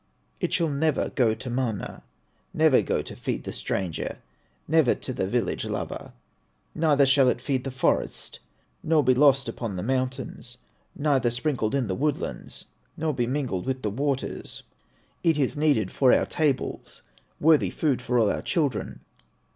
It 0.39 0.51
shall 0.51 0.69
never 0.71 1.11
go 1.11 1.35
to 1.35 1.49
Mana, 1.51 2.01
Never 2.55 2.81
go 2.81 3.03
to 3.03 3.15
feed 3.15 3.43
the 3.43 3.53
stranger, 3.53 4.17
Never 4.67 4.95
to 4.95 5.13
the 5.13 5.27
village 5.27 5.63
lover; 5.65 6.11
Neither 6.73 7.05
shall 7.05 7.29
it 7.29 7.39
feed 7.39 7.63
the 7.65 7.69
forest, 7.69 8.39
Nor 8.81 9.03
be 9.03 9.13
lost 9.13 9.47
upon 9.47 9.75
the 9.75 9.83
mountains, 9.83 10.57
Neither 10.95 11.29
sprinkled 11.29 11.75
in 11.75 11.85
the 11.85 11.93
woodlands, 11.93 12.65
Nor 12.97 13.13
be 13.13 13.27
mingled 13.27 13.67
with 13.67 13.83
the 13.83 13.91
waters; 13.91 14.63
It 15.23 15.37
is 15.37 15.55
needed 15.55 15.91
for 15.91 16.11
our 16.11 16.25
tables, 16.25 17.03
Worthy 17.39 17.69
food 17.69 18.01
for 18.01 18.17
all 18.17 18.31
our 18.31 18.41
children. 18.41 19.01